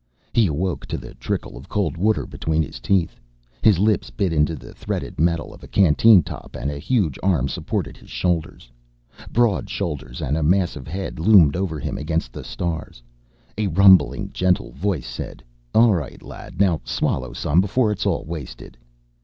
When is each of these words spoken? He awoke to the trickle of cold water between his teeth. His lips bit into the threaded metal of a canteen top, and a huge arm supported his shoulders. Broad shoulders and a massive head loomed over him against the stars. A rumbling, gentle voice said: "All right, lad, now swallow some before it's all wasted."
He 0.33 0.47
awoke 0.47 0.87
to 0.87 0.97
the 0.97 1.13
trickle 1.13 1.55
of 1.55 1.69
cold 1.69 1.95
water 1.95 2.25
between 2.25 2.63
his 2.63 2.79
teeth. 2.79 3.19
His 3.61 3.77
lips 3.77 4.09
bit 4.09 4.33
into 4.33 4.55
the 4.55 4.73
threaded 4.73 5.19
metal 5.19 5.53
of 5.53 5.61
a 5.63 5.67
canteen 5.67 6.23
top, 6.23 6.55
and 6.59 6.71
a 6.71 6.79
huge 6.79 7.19
arm 7.21 7.47
supported 7.47 7.97
his 7.97 8.09
shoulders. 8.09 8.71
Broad 9.31 9.69
shoulders 9.69 10.19
and 10.19 10.35
a 10.35 10.41
massive 10.41 10.87
head 10.87 11.19
loomed 11.19 11.55
over 11.55 11.77
him 11.79 11.99
against 11.99 12.33
the 12.33 12.43
stars. 12.43 13.03
A 13.59 13.67
rumbling, 13.67 14.31
gentle 14.33 14.71
voice 14.71 15.05
said: 15.05 15.43
"All 15.75 15.93
right, 15.93 16.23
lad, 16.23 16.59
now 16.59 16.81
swallow 16.83 17.31
some 17.31 17.61
before 17.61 17.91
it's 17.91 18.07
all 18.07 18.23
wasted." 18.25 18.79